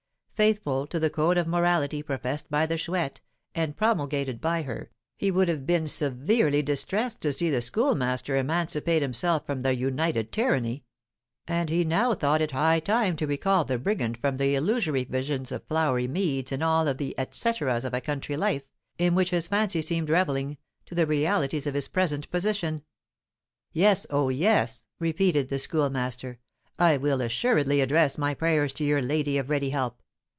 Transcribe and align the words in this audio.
Faithful 0.41 0.87
to 0.87 0.99
the 0.99 1.11
code 1.11 1.37
of 1.37 1.45
morality 1.45 2.01
professed 2.01 2.49
by 2.49 2.65
the 2.65 2.75
Chouette, 2.75 3.21
and 3.53 3.77
promulgated 3.77 4.41
by 4.41 4.63
her, 4.63 4.89
he 5.15 5.29
would 5.29 5.47
have 5.47 5.67
been 5.67 5.87
severely 5.87 6.63
distressed 6.63 7.21
to 7.21 7.31
see 7.31 7.47
the 7.51 7.61
Schoolmaster 7.61 8.35
emancipate 8.35 9.03
himself 9.03 9.45
from 9.45 9.61
their 9.61 9.71
united 9.71 10.31
tyranny; 10.31 10.83
and 11.47 11.69
he 11.69 11.83
now 11.83 12.15
thought 12.15 12.41
it 12.41 12.53
high 12.53 12.79
time 12.79 13.15
to 13.17 13.27
recall 13.27 13.65
the 13.65 13.77
brigand 13.77 14.17
from 14.17 14.37
the 14.37 14.55
illusory 14.55 15.03
visions 15.03 15.51
of 15.51 15.63
flowery 15.65 16.07
meads 16.07 16.51
and 16.51 16.63
all 16.63 16.91
the 16.91 17.13
et 17.19 17.29
coeteras 17.39 17.85
of 17.85 17.93
a 17.93 18.01
country 18.01 18.35
life, 18.35 18.63
in 18.97 19.13
which 19.13 19.29
his 19.29 19.45
fancy 19.47 19.79
seemed 19.79 20.09
revelling, 20.09 20.57
to 20.87 20.95
the 20.95 21.05
realities 21.05 21.67
of 21.67 21.75
his 21.75 21.87
present 21.87 22.27
position. 22.31 22.81
"Yes, 23.73 24.07
oh, 24.09 24.29
yes," 24.29 24.87
repeated 24.97 25.49
the 25.49 25.59
Schoolmaster; 25.59 26.39
"I 26.79 26.97
will 26.97 27.21
assuredly 27.21 27.79
address 27.79 28.17
my 28.17 28.33
prayers 28.33 28.73
to 28.73 28.83
your 28.83 29.03
'Lady 29.03 29.37
of 29.37 29.51
Ready 29.51 29.69
Help.' 29.69 30.01